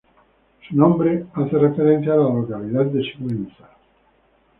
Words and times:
Su 0.67 0.75
nombre 0.75 1.27
hace 1.31 1.59
referencia 1.59 2.13
a 2.13 2.17
la 2.17 2.23
localidad 2.23 2.85
de 2.85 3.03
Sigüenza. 3.03 3.69